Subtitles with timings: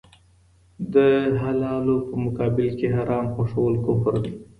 [0.93, 0.95] د
[1.43, 4.33] حلالو په مقابل کي حرام خوښول کفر دی.